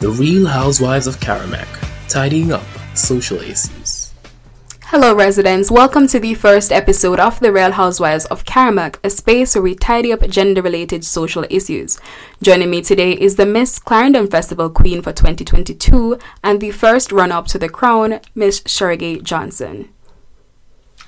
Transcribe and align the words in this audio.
The 0.00 0.10
Real 0.10 0.46
Housewives 0.46 1.08
of 1.08 1.18
Carimac, 1.18 1.66
tidying 2.08 2.52
up 2.52 2.62
social 2.94 3.38
issues. 3.38 4.12
Hello, 4.84 5.12
residents. 5.12 5.72
Welcome 5.72 6.06
to 6.06 6.20
the 6.20 6.34
first 6.34 6.70
episode 6.70 7.18
of 7.18 7.40
The 7.40 7.50
Real 7.50 7.72
Housewives 7.72 8.24
of 8.26 8.44
Carimac, 8.44 9.00
a 9.02 9.10
space 9.10 9.56
where 9.56 9.62
we 9.62 9.74
tidy 9.74 10.12
up 10.12 10.20
gender 10.28 10.62
related 10.62 11.04
social 11.04 11.44
issues. 11.50 11.98
Joining 12.40 12.70
me 12.70 12.80
today 12.80 13.10
is 13.10 13.34
the 13.34 13.44
Miss 13.44 13.80
Clarendon 13.80 14.28
Festival 14.28 14.70
Queen 14.70 15.02
for 15.02 15.12
2022 15.12 16.16
and 16.44 16.60
the 16.60 16.70
first 16.70 17.10
run 17.10 17.32
up 17.32 17.48
to 17.48 17.58
the 17.58 17.68
crown, 17.68 18.20
Miss 18.36 18.60
Sheri 18.60 19.00
Gaye 19.00 19.18
Johnson. 19.18 19.88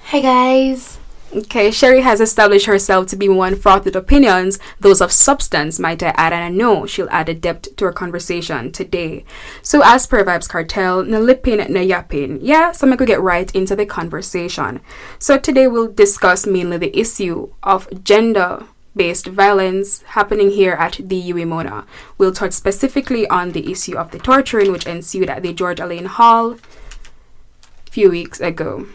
Hi, 0.06 0.20
guys. 0.20 0.99
Okay, 1.32 1.68
Sheri 1.68 2.02
has 2.02 2.20
established 2.20 2.66
herself 2.66 3.06
to 3.06 3.16
be 3.16 3.28
one 3.28 3.54
fraught 3.54 3.84
with 3.84 3.94
opinions, 3.94 4.58
those 4.80 5.00
of 5.00 5.12
substance, 5.12 5.78
might 5.78 6.02
I 6.02 6.08
add, 6.16 6.32
and 6.32 6.42
I 6.42 6.48
know 6.48 6.86
she'll 6.86 7.08
add 7.08 7.28
a 7.28 7.34
depth 7.34 7.76
to 7.76 7.84
our 7.84 7.92
conversation 7.92 8.72
today. 8.72 9.24
So, 9.62 9.80
as 9.84 10.08
per 10.08 10.24
Vibes 10.24 10.48
Cartel, 10.48 11.04
na 11.04 11.18
lippin 11.18 11.72
na 11.72 11.78
yapping, 11.78 12.40
yeah, 12.42 12.72
so 12.72 12.90
I 12.90 12.96
could 12.96 13.06
get 13.06 13.20
right 13.20 13.48
into 13.54 13.76
the 13.76 13.86
conversation. 13.86 14.80
So, 15.20 15.38
today 15.38 15.68
we'll 15.68 15.92
discuss 15.92 16.48
mainly 16.48 16.78
the 16.78 16.98
issue 16.98 17.52
of 17.62 18.02
gender 18.02 18.64
based 18.96 19.28
violence 19.28 20.02
happening 20.02 20.50
here 20.50 20.72
at 20.72 20.94
the 20.94 21.30
UWI 21.30 21.86
We'll 22.18 22.32
touch 22.32 22.54
specifically 22.54 23.28
on 23.28 23.52
the 23.52 23.70
issue 23.70 23.96
of 23.96 24.10
the 24.10 24.18
torturing 24.18 24.72
which 24.72 24.84
ensued 24.84 25.30
at 25.30 25.44
the 25.44 25.52
George 25.52 25.78
Alleyne 25.78 26.06
Hall 26.06 26.54
a 26.54 27.90
few 27.92 28.10
weeks 28.10 28.40
ago. 28.40 28.86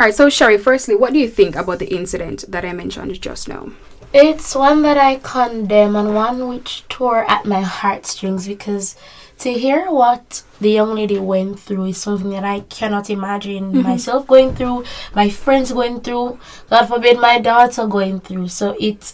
All 0.00 0.06
right, 0.06 0.14
so 0.14 0.26
Sheri, 0.26 0.60
firstly, 0.60 0.96
what 0.96 1.12
do 1.12 1.20
you 1.20 1.28
think 1.28 1.54
about 1.54 1.78
the 1.78 1.94
incident 1.94 2.44
that 2.48 2.64
I 2.64 2.72
mentioned 2.72 3.20
just 3.20 3.48
now? 3.48 3.70
It's 4.12 4.54
one 4.54 4.82
that 4.82 4.98
I 4.98 5.16
condemn 5.16 5.94
and 5.94 6.14
one 6.14 6.48
which 6.48 6.86
tore 6.88 7.24
at 7.30 7.46
my 7.46 7.60
heartstrings 7.60 8.48
because 8.48 8.96
to 9.38 9.52
hear 9.52 9.90
what 9.92 10.42
the 10.60 10.70
young 10.70 10.96
lady 10.96 11.18
went 11.18 11.60
through 11.60 11.86
is 11.86 11.98
something 11.98 12.30
that 12.30 12.44
I 12.44 12.60
cannot 12.60 13.08
imagine 13.08 13.72
mm-hmm. 13.72 13.82
myself 13.82 14.26
going 14.26 14.56
through, 14.56 14.84
my 15.14 15.30
friends 15.30 15.70
going 15.72 16.00
through, 16.00 16.40
God 16.70 16.86
forbid 16.86 17.20
my 17.20 17.38
daughter 17.38 17.86
going 17.86 18.18
through. 18.18 18.48
So 18.48 18.76
it 18.80 19.12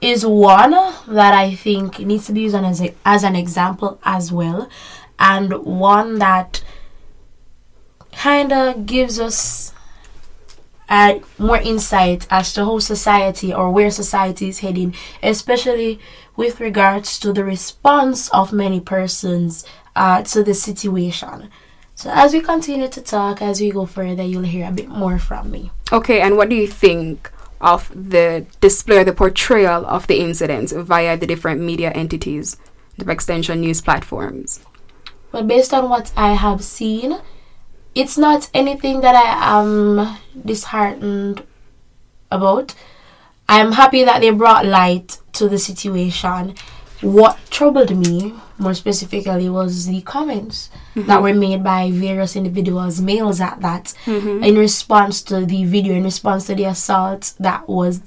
is 0.00 0.24
one 0.24 0.70
that 0.70 1.34
I 1.34 1.54
think 1.54 1.98
needs 1.98 2.26
to 2.26 2.32
be 2.32 2.42
used 2.42 2.56
as, 2.56 2.80
a, 2.80 2.94
as 3.04 3.22
an 3.22 3.36
example 3.36 3.98
as 4.02 4.32
well, 4.32 4.68
and 5.18 5.52
one 5.64 6.18
that 6.18 6.64
kind 8.12 8.52
of 8.52 8.86
gives 8.86 9.20
us 9.20 9.71
uh, 10.92 11.18
more 11.38 11.56
insight 11.56 12.26
as 12.28 12.52
to 12.52 12.66
how 12.66 12.78
society 12.78 13.52
or 13.52 13.70
where 13.70 13.90
society 13.90 14.50
is 14.50 14.58
heading, 14.58 14.94
especially 15.22 15.98
with 16.36 16.60
regards 16.60 17.18
to 17.18 17.32
the 17.32 17.42
response 17.42 18.28
of 18.28 18.52
many 18.52 18.78
persons 18.78 19.64
uh, 19.96 20.22
to 20.22 20.44
the 20.44 20.52
situation. 20.52 21.48
So, 21.94 22.10
as 22.12 22.34
we 22.34 22.40
continue 22.42 22.88
to 22.88 23.00
talk, 23.00 23.40
as 23.40 23.58
we 23.58 23.70
go 23.70 23.86
further, 23.86 24.22
you'll 24.22 24.42
hear 24.42 24.68
a 24.68 24.72
bit 24.72 24.88
more 24.88 25.18
from 25.18 25.50
me. 25.50 25.70
Okay, 25.90 26.20
and 26.20 26.36
what 26.36 26.50
do 26.50 26.56
you 26.56 26.68
think 26.68 27.32
of 27.62 27.90
the 27.94 28.44
display 28.60 28.98
or 28.98 29.04
the 29.04 29.14
portrayal 29.14 29.86
of 29.86 30.06
the 30.08 30.20
incident 30.20 30.72
via 30.72 31.16
the 31.16 31.26
different 31.26 31.62
media 31.62 31.90
entities, 31.92 32.58
the 32.98 33.10
extension 33.10 33.62
news 33.62 33.80
platforms? 33.80 34.60
Well, 35.30 35.44
based 35.44 35.72
on 35.72 35.88
what 35.88 36.12
I 36.16 36.34
have 36.34 36.62
seen, 36.62 37.18
it's 37.94 38.16
not 38.16 38.50
anything 38.54 39.00
that 39.00 39.14
I 39.14 39.60
am 39.60 40.18
disheartened 40.44 41.42
about. 42.30 42.74
I'm 43.48 43.72
happy 43.72 44.04
that 44.04 44.20
they 44.20 44.30
brought 44.30 44.64
light 44.66 45.18
to 45.34 45.48
the 45.48 45.58
situation. 45.58 46.54
What 47.00 47.38
troubled 47.50 47.96
me 47.96 48.34
more 48.58 48.74
specifically 48.74 49.48
was 49.48 49.86
the 49.86 50.00
comments 50.02 50.70
mm-hmm. 50.94 51.08
that 51.08 51.22
were 51.22 51.34
made 51.34 51.64
by 51.64 51.90
various 51.90 52.36
individuals, 52.36 53.00
males 53.00 53.40
at 53.40 53.60
that, 53.60 53.92
mm-hmm. 54.04 54.42
in 54.44 54.56
response 54.56 55.20
to 55.22 55.44
the 55.44 55.64
video, 55.64 55.94
in 55.94 56.04
response 56.04 56.46
to 56.46 56.54
the 56.54 56.64
assault 56.64 57.34
that 57.40 57.68
was 57.68 58.00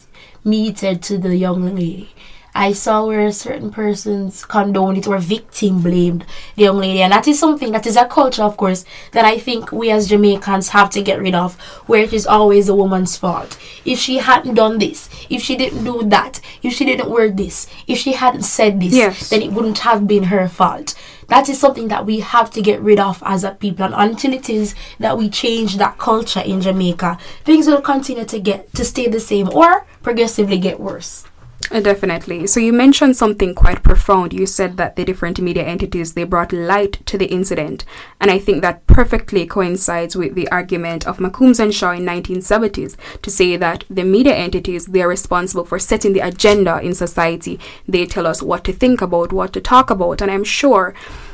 meted 0.44 1.04
to 1.04 1.18
the 1.18 1.36
young 1.36 1.76
lady. 1.76 2.10
I 2.56 2.72
saw 2.72 3.06
where 3.06 3.30
certain 3.34 3.70
persons 3.70 4.46
condoned 4.46 4.98
it 4.98 5.08
or 5.08 5.18
victim 5.18 5.82
blamed 5.82 6.26
the 6.56 6.64
young 6.64 6.78
lady. 6.78 7.02
And 7.02 7.12
that 7.12 7.28
is 7.28 7.38
something 7.38 7.74
that 7.74 7.86
is 7.86 7.98
a 7.98 8.06
culture, 8.06 8.44
of 8.44 8.56
course, 8.56 8.86
that 9.12 9.26
I 9.26 9.38
think 9.38 9.74
we 9.74 9.92
as 9.92 10.08
Jamaicans 10.08 10.70
have 10.70 10.90
to 10.92 11.04
get 11.04 11.20
rid 11.20 11.36
of, 11.36 11.56
where 11.86 12.04
it 12.04 12.14
is 12.14 12.26
always 12.26 12.68
the 12.68 12.76
woman's 12.76 13.18
fault. 13.18 13.60
If 13.84 14.00
she 14.00 14.20
hadn't 14.20 14.56
done 14.56 14.80
this, 14.80 15.10
if 15.30 15.42
she 15.42 15.58
didn't 15.58 15.84
do 15.84 16.04
that, 16.04 16.40
if 16.64 16.72
she 16.72 16.86
didn't 16.86 17.10
wear 17.10 17.30
this, 17.30 17.68
if 17.88 17.98
she 17.98 18.14
hadn't 18.14 18.44
said 18.44 18.80
this, 18.80 18.94
yes. 18.94 19.30
then 19.30 19.42
it 19.42 19.52
wouldn't 19.52 19.80
have 19.80 20.08
been 20.08 20.24
her 20.24 20.48
fault. 20.48 20.96
That 21.28 21.50
is 21.50 21.60
something 21.60 21.90
that 21.90 22.06
we 22.06 22.22
have 22.22 22.52
to 22.52 22.62
get 22.62 22.80
rid 22.80 23.02
of 23.02 23.22
as 23.26 23.44
a 23.44 23.52
people. 23.52 23.84
And 23.84 24.12
until 24.12 24.32
it 24.32 24.50
is 24.50 24.76
that 25.00 25.18
we 25.18 25.28
change 25.28 25.76
that 25.76 25.98
culture 25.98 26.40
in 26.40 26.62
Jamaica, 26.62 27.18
things 27.44 27.68
will 27.68 27.82
continue 27.82 28.24
to 28.26 28.40
get 28.40 28.74
to 28.76 28.86
stay 28.86 29.10
the 29.10 29.20
same 29.20 29.50
or 29.50 29.86
progressively 30.02 30.58
get 30.58 30.80
worse. 30.80 31.26
Uh, 31.72 31.80
definitely. 31.80 32.46
So 32.46 32.60
you 32.60 32.72
mentioned 32.72 33.18
something 33.18 33.56
quite 33.56 33.82
profound. 33.82 34.34
You 34.34 34.46
said 34.46 34.78
that 34.78 34.96
the 34.96 35.04
different 35.04 35.42
media 35.42 35.64
entities 35.64 36.14
they 36.14 36.24
brought 36.24 36.54
light 36.54 37.04
to 37.08 37.18
the 37.18 37.26
incident, 37.26 37.86
and 38.22 38.30
I 38.30 38.38
think 38.38 38.62
that 38.62 38.86
perfectly 38.86 39.48
coincides 39.48 40.16
with 40.16 40.36
the 40.36 40.48
argument 40.50 41.08
of 41.08 41.18
McCombs 41.18 41.60
and 41.60 41.74
Shaw 41.74 41.92
in 41.92 42.06
1970s 42.06 42.96
to 43.22 43.32
say 43.32 43.58
that 43.58 43.84
the 43.90 44.04
media 44.04 44.36
entities 44.36 44.86
they 44.86 45.02
are 45.02 45.08
responsible 45.08 45.66
for 45.66 45.80
setting 45.80 46.14
the 46.14 46.20
agenda 46.20 46.80
in 46.82 46.94
society. 46.94 47.60
They 47.88 48.06
tell 48.06 48.28
us 48.28 48.44
what 48.44 48.64
to 48.66 48.74
think 48.74 49.02
about, 49.02 49.34
what 49.34 49.52
to 49.54 49.62
talk 49.62 49.90
about, 49.90 50.22
and 50.22 50.30
I'm 50.30 50.44
sure 50.44 50.94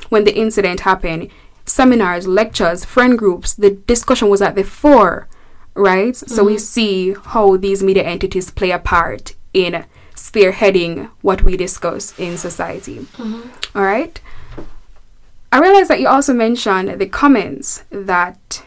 when 0.10 0.24
the 0.24 0.38
incident 0.38 0.82
happened, 0.82 1.30
seminars, 1.66 2.28
lectures, 2.28 2.86
friend 2.86 3.18
groups, 3.18 3.54
the 3.54 3.72
discussion 3.72 4.30
was 4.30 4.42
at 4.42 4.56
the 4.56 4.64
fore, 4.64 5.28
right? 5.74 6.14
Mm-hmm. 6.14 6.34
So 6.34 6.46
we 6.46 6.54
mm-hmm. 6.54 6.60
see 6.60 7.16
how 7.26 7.58
these 7.58 7.84
media 7.84 8.04
entities 8.04 8.50
play 8.50 8.72
a 8.72 8.80
part 8.80 9.36
in 9.54 9.86
spearheading 10.22 11.10
what 11.22 11.42
we 11.42 11.58
discuss 11.58 12.18
in 12.20 12.38
society. 12.38 13.00
Mm-hmm. 13.00 13.78
All 13.78 13.84
right. 13.84 14.22
I 15.52 15.60
realize 15.60 15.88
that 15.88 16.00
you 16.00 16.08
also 16.08 16.34
mentioned 16.34 17.02
the 17.02 17.08
comments 17.08 17.84
that 17.90 18.64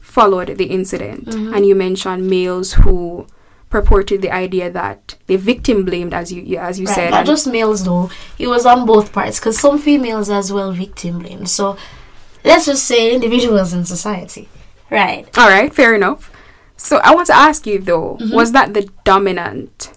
followed 0.00 0.58
the 0.58 0.66
incident, 0.66 1.26
mm-hmm. 1.26 1.54
and 1.54 1.66
you 1.66 1.74
mentioned 1.74 2.28
males 2.28 2.74
who 2.74 3.26
purported 3.70 4.22
the 4.22 4.30
idea 4.30 4.70
that 4.70 5.16
the 5.26 5.36
victim 5.36 5.84
blamed, 5.84 6.14
as 6.14 6.30
you 6.32 6.56
as 6.58 6.78
you 6.78 6.86
right, 6.86 6.94
said. 6.94 7.10
Not 7.10 7.26
just 7.26 7.48
males 7.48 7.84
though; 7.84 8.10
it 8.38 8.46
was 8.46 8.64
on 8.66 8.86
both 8.86 9.12
parts 9.12 9.40
because 9.40 9.58
some 9.58 9.78
females 9.78 10.30
as 10.30 10.52
well 10.52 10.70
victim 10.72 11.18
blamed. 11.18 11.48
So 11.48 11.76
let's 12.44 12.66
just 12.66 12.84
say 12.84 13.12
individuals 13.14 13.72
in 13.72 13.84
society, 13.84 14.48
right? 14.90 15.26
All 15.36 15.48
right, 15.48 15.74
fair 15.74 15.94
enough. 15.94 16.30
So 16.76 16.98
I 16.98 17.14
want 17.14 17.26
to 17.28 17.34
ask 17.34 17.66
you 17.66 17.80
though, 17.80 18.18
mm-hmm. 18.20 18.34
was 18.34 18.52
that 18.52 18.74
the 18.74 18.88
dominant 19.04 19.95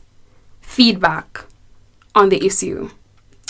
feedback 0.69 1.45
on 2.13 2.29
the 2.29 2.45
issue 2.45 2.91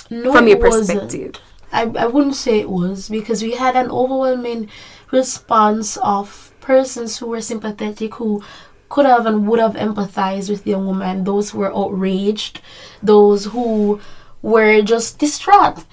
no, 0.09 0.31
from 0.31 0.47
your 0.47 0.57
perspective? 0.57 1.35
I, 1.71 1.83
I 1.83 2.07
wouldn't 2.07 2.35
say 2.35 2.59
it 2.59 2.69
was 2.69 3.09
because 3.09 3.43
we 3.43 3.55
had 3.55 3.75
an 3.75 3.91
overwhelming 3.91 4.69
response 5.11 5.97
of 5.97 6.53
persons 6.61 7.17
who 7.17 7.27
were 7.27 7.41
sympathetic, 7.41 8.15
who 8.15 8.41
could 8.87 9.05
have 9.05 9.25
and 9.25 9.47
would 9.47 9.59
have 9.59 9.73
empathized 9.73 10.49
with 10.49 10.63
the 10.63 10.71
young 10.71 10.85
woman, 10.85 11.25
those 11.25 11.51
who 11.51 11.59
were 11.59 11.75
outraged, 11.75 12.61
those 13.03 13.45
who 13.45 13.99
were 14.41 14.81
just 14.81 15.19
distraught. 15.19 15.85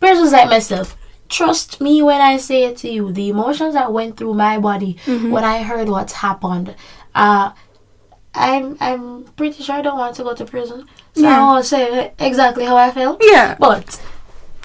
Persons 0.00 0.32
like 0.32 0.50
myself, 0.50 0.96
trust 1.28 1.80
me 1.80 2.02
when 2.02 2.20
I 2.20 2.36
say 2.36 2.64
it 2.64 2.76
to 2.78 2.90
you, 2.90 3.12
the 3.12 3.28
emotions 3.30 3.74
that 3.74 3.92
went 3.92 4.16
through 4.16 4.34
my 4.34 4.58
body 4.58 4.98
mm-hmm. 5.06 5.30
when 5.30 5.44
I 5.44 5.62
heard 5.62 5.88
what 5.88 6.10
happened. 6.10 6.74
Uh, 7.14 7.52
I'm 8.34 8.76
I'm 8.80 9.24
pretty 9.36 9.62
sure 9.62 9.76
I 9.76 9.82
don't 9.82 9.98
want 9.98 10.16
to 10.16 10.24
go 10.24 10.34
to 10.34 10.44
prison. 10.44 10.86
So 11.14 11.22
yeah. 11.22 11.38
I 11.38 11.42
won't 11.42 11.64
say 11.64 12.12
exactly 12.18 12.64
how 12.64 12.76
I 12.76 12.90
felt. 12.90 13.20
Yeah. 13.22 13.56
But 13.58 14.00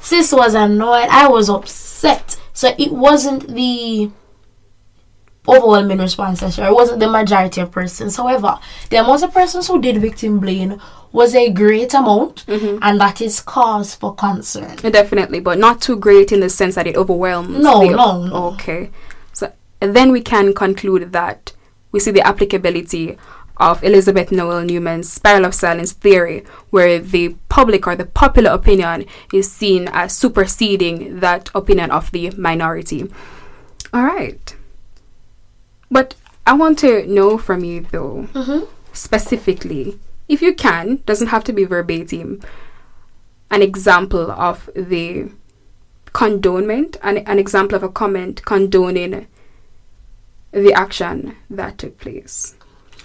sis 0.02 0.32
was 0.32 0.54
annoyed. 0.54 1.08
I 1.10 1.28
was 1.28 1.50
upset. 1.50 2.40
So 2.54 2.74
it 2.78 2.92
wasn't 2.92 3.48
the 3.54 4.10
overwhelming 5.48 6.00
response 6.00 6.40
sure. 6.56 6.66
It 6.66 6.74
wasn't 6.74 7.00
the 7.00 7.10
majority 7.10 7.62
of 7.62 7.72
persons. 7.72 8.16
However, 8.16 8.60
the 8.90 8.98
amount 8.98 9.24
of 9.24 9.34
persons 9.34 9.68
who 9.68 9.82
did 9.82 9.98
victim 9.98 10.40
blame 10.40 10.82
was 11.12 11.34
a 11.36 11.50
great 11.52 11.94
amount 11.94 12.46
mm-hmm. 12.48 12.80
and 12.82 13.00
that 13.00 13.22
is 13.22 13.40
cause 13.42 13.96
for 13.96 14.14
concern. 14.14 14.76
Definitely, 14.76 15.40
but 15.40 15.58
not 15.58 15.82
too 15.82 15.96
great 15.96 16.32
in 16.32 16.42
the 16.42 16.50
sense 16.50 16.76
that 16.76 16.88
it 16.88 16.98
overwhelms. 16.98 17.64
No, 17.64 17.80
the, 17.80 17.96
no, 17.96 18.26
no. 18.26 18.46
Okay. 18.54 18.92
So 19.34 19.52
then 19.80 20.12
we 20.12 20.22
can 20.22 20.54
conclude 20.54 21.14
that 21.14 21.54
we 21.92 22.00
see 22.00 22.12
the 22.12 22.28
applicability 22.28 23.18
of 23.60 23.84
Elisabeth 23.84 24.32
Noelle-Neumann's 24.32 25.12
spiral 25.12 25.46
of 25.46 25.54
silence 25.54 25.94
theory, 25.94 26.44
where 26.70 27.00
the 27.00 27.36
public 27.50 27.88
or 27.88 27.96
the 27.96 28.06
popular 28.06 28.52
opinion 28.52 29.06
is 29.34 29.52
seen 29.52 29.90
as 29.92 30.18
superseding 30.18 31.20
that 31.20 31.50
opinion 31.54 31.92
of 31.92 32.12
the 32.12 32.32
minority. 32.32 33.12
All 33.94 34.04
right. 34.04 34.56
But 35.90 36.16
I 36.46 36.54
want 36.54 36.80
to 36.80 37.06
know 37.08 37.38
from 37.38 37.64
you, 37.64 37.88
though, 37.92 38.28
mm-hmm. 38.34 38.66
specifically, 38.94 40.00
if 40.28 40.42
you 40.42 40.54
can, 40.54 41.02
doesn't 41.06 41.28
have 41.28 41.44
to 41.46 41.54
be 41.54 41.66
verbatim, 41.66 42.42
an 43.50 43.62
example 43.62 44.30
of 44.32 44.70
the 44.76 45.30
condonement, 46.08 46.98
an, 47.02 47.20
an 47.20 47.40
example 47.40 47.76
of 47.76 47.84
a 47.84 47.90
comment 47.90 48.44
condoning 48.44 49.28
the 50.52 50.74
action 50.74 51.38
that 51.50 51.78
took 51.78 51.98
place, 51.98 52.56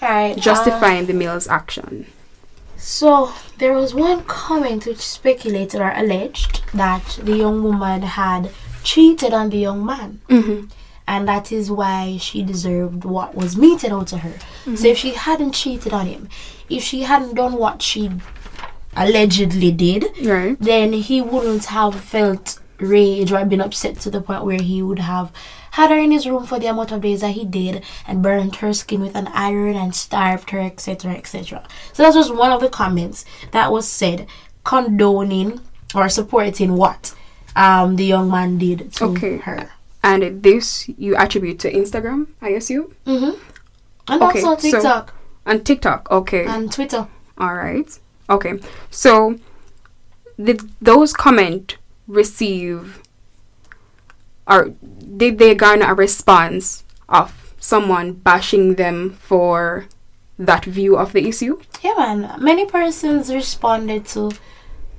Alright. 0.02 0.36
uh, 0.36 0.40
justifying 0.40 1.06
the 1.06 1.12
male's 1.14 1.46
action. 1.48 2.06
So 2.76 3.32
there 3.58 3.74
was 3.74 3.94
one 3.94 4.24
comment 4.24 4.86
which 4.86 4.98
speculated 4.98 5.80
or 5.80 5.92
alleged 5.92 6.62
that 6.74 7.18
the 7.22 7.36
young 7.36 7.62
woman 7.62 8.02
had 8.02 8.50
cheated 8.82 9.32
on 9.32 9.50
the 9.50 9.58
young 9.58 9.84
man. 9.86 10.20
Mm-hmm. 10.28 10.66
And 11.06 11.28
that 11.28 11.52
is 11.52 11.70
why 11.70 12.16
she 12.20 12.42
deserved 12.42 13.04
what 13.04 13.34
was 13.34 13.56
meted 13.56 13.92
out 13.92 14.08
to 14.08 14.18
her. 14.18 14.34
So 14.76 14.88
if 14.88 14.98
she 14.98 15.14
hadn't 15.14 15.52
cheated 15.52 15.92
on 15.92 16.06
him, 16.06 16.28
if 16.68 16.82
she 16.82 17.02
hadn't 17.02 17.34
done 17.34 17.54
what 17.54 17.82
she 17.82 18.10
allegedly 18.96 19.70
did, 19.72 20.06
Right. 20.24 20.56
then 20.60 20.92
he 20.92 21.20
wouldn't 21.20 21.66
have 21.66 21.94
felt 22.00 22.58
rage 22.78 23.32
or 23.32 23.44
been 23.44 23.60
upset 23.60 24.00
to 24.00 24.10
the 24.10 24.20
point 24.20 24.44
where 24.44 24.60
he 24.60 24.82
would 24.82 24.98
have 24.98 25.32
had 25.72 25.90
her 25.90 25.96
in 25.98 26.10
his 26.12 26.26
room 26.26 26.44
for 26.46 26.58
the 26.58 26.66
amount 26.66 26.92
of 26.92 27.00
days 27.02 27.20
that 27.20 27.32
he 27.32 27.44
did 27.44 27.82
and 28.06 28.22
burned 28.22 28.56
her 28.56 28.72
skin 28.72 29.00
with 29.00 29.14
an 29.16 29.28
iron 29.34 29.74
and 29.76 29.94
starved 29.94 30.50
her, 30.50 30.60
etc., 30.60 31.12
etc. 31.12 31.66
So 31.92 32.02
that 32.02 32.14
was 32.14 32.30
one 32.30 32.52
of 32.52 32.60
the 32.60 32.68
comments 32.68 33.24
that 33.52 33.70
was 33.72 33.86
said 33.88 34.26
condoning 34.64 35.60
or 35.94 36.08
supporting 36.08 36.76
what 36.76 37.14
um, 37.56 37.96
the 37.96 38.04
young 38.04 38.30
man 38.30 38.58
did 38.58 38.92
to 38.94 39.04
Okay. 39.06 39.36
her. 39.38 39.70
And 40.02 40.42
this 40.42 40.88
you 40.98 41.14
attribute 41.16 41.58
to 41.60 41.72
Instagram, 41.72 42.26
I 42.40 42.50
assume, 42.50 42.94
Mm-hmm. 43.06 43.38
And 44.08 44.22
Okay, 44.22 44.42
also 44.42 44.56
so- 44.56 44.70
TikTok 44.70 45.14
and 45.46 45.64
TikTok. 45.64 46.10
Okay. 46.10 46.44
and 46.44 46.72
Twitter. 46.72 47.06
All 47.38 47.54
right. 47.54 47.86
Okay. 48.28 48.54
So, 48.90 49.38
did 50.42 50.60
those 50.80 51.12
comment 51.12 51.76
receive 52.08 53.00
or 54.52 54.74
did 55.16 55.38
they 55.38 55.54
garner 55.54 55.90
a 55.90 55.94
response 55.94 56.84
of 57.08 57.54
someone 57.58 58.12
bashing 58.12 58.74
them 58.74 59.10
for 59.20 59.86
that 60.38 60.64
view 60.64 60.96
of 60.96 61.12
the 61.12 61.26
issue? 61.28 61.60
Yeah, 61.82 61.94
man. 61.96 62.36
Many 62.40 62.66
persons 62.66 63.32
responded 63.32 64.04
to 64.08 64.32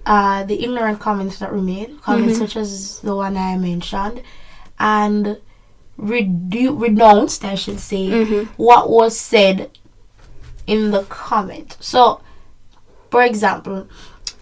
uh, 0.05 0.43
the 0.43 0.63
ignorant 0.63 0.99
comments 0.99 1.39
that 1.39 1.51
were 1.51 1.61
made, 1.61 2.01
comments 2.01 2.37
such 2.37 2.55
as 2.57 2.99
the 2.99 3.15
one 3.15 3.37
I 3.37 3.57
mentioned, 3.57 4.21
and 4.79 5.37
redu- 5.99 6.79
renounced, 6.79 7.45
I 7.45 7.55
should 7.55 7.79
say, 7.79 8.09
Mhm. 8.09 8.47
what 8.57 8.89
was 8.89 9.17
said 9.17 9.69
in 10.67 10.91
the 10.91 11.03
comment. 11.03 11.77
So, 11.79 12.19
for 13.11 13.23
example, 13.23 13.87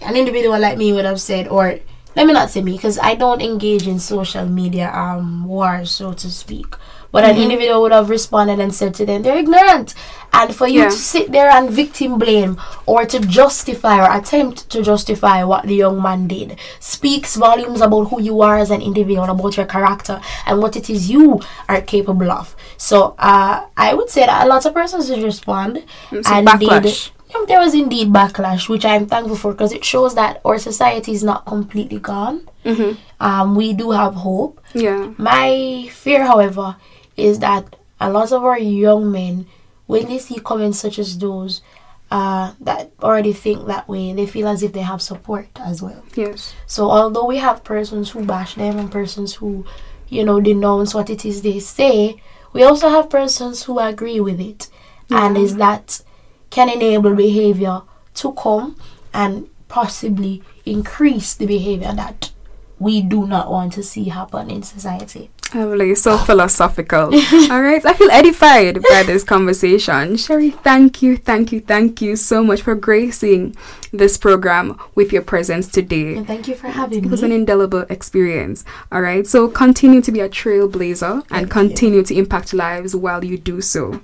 an 0.02 0.16
individual 0.16 0.58
like 0.60 0.78
me 0.78 0.94
would 0.94 1.06
have 1.06 1.22
said, 1.22 1.48
or 1.48 1.80
let 2.16 2.28
me 2.28 2.34
not 2.34 2.50
say 2.50 2.62
me, 2.62 2.74
because 2.74 3.00
I 3.00 3.16
don't 3.16 3.42
engage 3.42 3.88
in 3.88 4.00
social 4.00 4.46
media 4.46 4.92
um 4.94 5.46
wars, 5.46 5.92
so 5.92 6.14
to 6.14 6.30
speak. 6.32 6.76
But 7.14 7.26
an 7.26 7.36
individual 7.36 7.82
would 7.82 7.92
have 7.92 8.10
responded 8.10 8.62
and 8.62 8.74
said 8.74 8.94
to 8.96 9.06
them, 9.06 9.22
they're 9.22 9.38
ignorant. 9.38 9.94
And 10.32 10.56
for 10.56 10.66
you 10.66 10.80
Yeah. 10.80 10.90
to 10.92 10.96
sit 10.96 11.34
there 11.34 11.50
and 11.50 11.70
victim 11.70 12.18
blame 12.18 12.56
or 12.86 13.06
to 13.06 13.20
justify 13.20 14.00
or 14.00 14.18
attempt 14.18 14.70
to 14.70 14.82
justify 14.82 15.44
what 15.44 15.66
the 15.66 15.76
young 15.76 16.02
man 16.02 16.28
did 16.30 16.58
speaks 16.80 17.36
volumes 17.36 17.82
about 17.82 18.08
who 18.08 18.22
you 18.22 18.42
are 18.42 18.58
as 18.58 18.72
an 18.72 18.82
individual, 18.82 19.30
about 19.30 19.58
your 19.58 19.66
character, 19.66 20.22
and 20.46 20.62
what 20.62 20.78
it 20.78 20.90
is 20.90 21.10
you 21.10 21.42
are 21.68 21.82
capable 21.82 22.32
of. 22.32 22.56
So 22.78 23.14
uh, 23.20 23.66
I 23.76 23.94
would 23.94 24.10
say 24.10 24.26
that 24.26 24.46
a 24.46 24.48
lot 24.48 24.66
of 24.66 24.74
persons 24.74 25.08
did 25.10 25.22
respond. 25.22 25.84
And 26.14 26.48
backlash. 26.48 27.12
Did, 27.12 27.12
there 27.48 27.60
was 27.60 27.74
indeed 27.74 28.10
backlash, 28.10 28.70
which 28.70 28.86
I'm 28.86 29.08
thankful 29.08 29.36
for 29.36 29.52
because 29.52 29.72
it 29.72 29.84
shows 29.84 30.16
that 30.16 30.42
our 30.46 30.58
society 30.58 31.12
is 31.12 31.24
not 31.24 31.46
completely 31.46 32.00
gone. 32.00 32.50
Mm-hmm. 32.66 33.00
Um, 33.20 33.56
we 33.56 33.74
do 33.74 33.92
have 33.92 34.16
hope. 34.16 34.62
Yeah. 34.74 35.14
My 35.18 35.90
fear, 35.92 36.26
however, 36.26 36.76
is 37.18 37.40
that 37.40 37.76
a 38.00 38.10
lot 38.10 38.32
of 38.32 38.44
our 38.44 38.58
young 38.58 39.12
men, 39.12 39.48
when 39.88 40.08
they 40.08 40.18
see 40.18 40.40
comments 40.40 40.80
such 40.80 41.00
as 41.00 41.18
those, 41.18 41.62
uh, 42.10 42.54
that 42.60 42.92
already 43.02 43.34
think 43.34 43.68
that 43.68 43.88
way, 43.88 44.14
they 44.14 44.26
feel 44.26 44.48
as 44.48 44.64
if 44.64 44.74
they 44.74 44.82
have 44.82 45.02
support 45.02 45.48
as 45.60 45.82
well. 45.82 46.04
Yes. 46.16 46.54
So 46.68 46.90
although 46.90 47.26
we 47.26 47.38
have 47.38 47.64
persons 47.64 48.12
who 48.12 48.26
bash 48.26 48.56
them 48.56 48.78
and 48.78 48.92
persons 48.92 49.36
who, 49.36 49.66
you 50.10 50.26
know, 50.26 50.42
denounce 50.42 50.94
what 50.94 51.10
it 51.10 51.26
is 51.26 51.42
they 51.42 51.60
say, 51.60 52.22
we 52.54 52.64
also 52.64 52.90
have 52.90 53.10
persons 53.10 53.64
who 53.64 53.80
agree 53.80 54.20
with 54.20 54.40
it. 54.40 54.68
And 55.10 55.38
is 55.38 55.58
that 55.58 56.02
can 56.52 56.70
enable 56.70 57.16
behavior 57.16 57.82
to 58.14 58.34
come 58.34 58.76
and 59.14 59.50
possibly 59.68 60.44
increase 60.66 61.34
the 61.34 61.48
behavior 61.48 61.94
that 61.94 62.32
we 62.78 63.02
do 63.02 63.26
not 63.28 63.50
want 63.50 63.74
to 63.74 63.84
see 63.84 64.06
happen 64.06 64.50
in 64.50 64.62
society. 64.64 65.30
Lovely, 65.54 65.96
so 65.96 66.18
philosophical. 66.30 67.14
All 67.52 67.62
right, 67.62 67.86
I 67.86 67.94
feel 67.94 68.10
edified 68.10 68.82
by 68.90 69.04
this 69.06 69.24
conversation. 69.24 70.14
Sheri, 70.16 70.54
thank 70.64 71.02
you, 71.02 71.18
thank 71.18 71.52
you, 71.52 71.60
thank 71.60 72.02
you 72.02 72.16
so 72.16 72.44
much 72.44 72.62
for 72.62 72.74
gracing 72.74 73.56
this 73.92 74.18
program 74.18 74.80
with 74.96 75.12
your 75.12 75.22
presence 75.22 75.68
today. 75.68 76.16
And 76.16 76.26
thank 76.26 76.48
you 76.48 76.56
for 76.56 76.68
having 76.70 77.02
me. 77.02 77.08
It 77.08 77.12
was 77.12 77.22
an 77.24 77.32
indelible 77.32 77.82
experience. 77.90 78.64
All 78.92 79.02
right, 79.02 79.28
so 79.28 79.48
continue 79.50 80.02
to 80.02 80.12
be 80.12 80.22
a 80.22 80.30
trailblazer 80.30 81.14
and 81.14 81.28
Thank 81.30 81.42
you. 81.42 81.48
continue 81.48 82.04
to 82.04 82.16
impact 82.16 82.54
lives 82.54 82.96
while 82.96 83.24
you 83.24 83.38
do 83.38 83.62
so. 83.62 84.02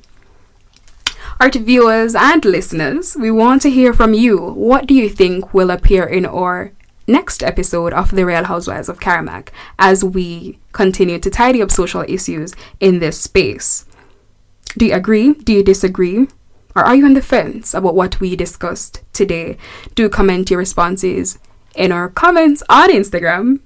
Art 1.40 1.54
viewers 1.54 2.16
and 2.16 2.44
listeners, 2.44 3.16
we 3.16 3.30
want 3.30 3.62
to 3.62 3.70
hear 3.70 3.94
from 3.94 4.16
you. 4.16 4.38
What 4.40 4.88
do 4.88 4.96
you 4.96 5.08
think 5.08 5.54
will 5.54 5.70
appear 5.70 6.04
in 6.04 6.26
our 6.26 6.72
next 7.06 7.44
episode 7.44 7.94
of 7.94 8.10
The 8.10 8.26
Real 8.26 8.46
Housewives 8.46 8.90
of 8.90 9.00
Carimac 9.00 9.50
as 9.78 10.04
we 10.04 10.58
continue 10.72 11.20
to 11.20 11.30
tidy 11.30 11.62
up 11.62 11.70
social 11.70 12.04
issues 12.08 12.56
in 12.80 12.98
this 12.98 13.22
space? 13.22 13.86
Do 14.80 14.88
you 14.88 14.96
agree? 14.96 15.34
Do 15.34 15.54
you 15.54 15.64
disagree? 15.64 16.28
Or 16.76 16.84
are 16.84 16.96
you 16.96 17.06
on 17.06 17.14
the 17.14 17.22
fence 17.22 17.76
about 17.76 17.94
what 17.94 18.20
we 18.20 18.36
discussed 18.36 19.04
today? 19.14 19.58
Do 19.94 20.10
comment 20.10 20.50
your 20.50 20.58
responses 20.58 21.38
in 21.76 21.92
our 21.92 22.10
comments 22.10 22.64
on 22.68 22.90
Instagram. 22.90 23.60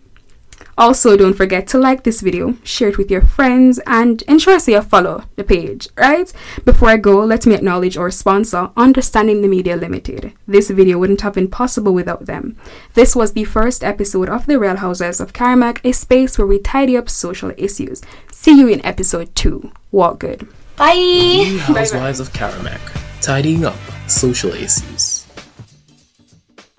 Also, 0.77 1.15
don't 1.15 1.35
forget 1.35 1.67
to 1.67 1.77
like 1.77 2.03
this 2.03 2.21
video, 2.21 2.55
share 2.63 2.89
it 2.89 2.97
with 2.97 3.11
your 3.11 3.21
friends, 3.21 3.79
and 3.85 4.21
ensure 4.23 4.59
to 4.59 4.71
you 4.71 4.81
follow 4.81 5.23
the 5.35 5.43
page, 5.43 5.87
right? 5.95 6.31
Before 6.65 6.89
I 6.89 6.97
go, 6.97 7.23
let 7.23 7.45
me 7.45 7.55
acknowledge 7.55 7.97
our 7.97 8.09
sponsor, 8.09 8.71
Understanding 8.77 9.41
the 9.41 9.47
Media 9.47 9.75
Limited. 9.75 10.33
This 10.47 10.69
video 10.69 10.97
wouldn't 10.97 11.21
have 11.21 11.33
been 11.33 11.49
possible 11.49 11.93
without 11.93 12.25
them. 12.25 12.57
This 12.93 13.15
was 13.15 13.33
the 13.33 13.43
first 13.43 13.83
episode 13.83 14.29
of 14.29 14.47
The 14.47 14.57
Real 14.57 14.77
Housewives 14.77 15.19
of 15.19 15.33
Carimac, 15.33 15.79
a 15.83 15.91
space 15.91 16.37
where 16.37 16.47
we 16.47 16.59
tidy 16.59 16.97
up 16.97 17.09
social 17.09 17.51
issues. 17.57 18.01
See 18.31 18.57
you 18.57 18.67
in 18.67 18.85
episode 18.85 19.35
2. 19.35 19.71
Walk 19.91 20.19
good. 20.19 20.47
Bye. 20.77 20.93
The 20.95 21.57
Housewives 21.57 22.19
of 22.19 22.33
Carimac, 22.33 22.81
tidying 23.21 23.65
up 23.65 23.75
social 24.07 24.51
issues. 24.51 25.20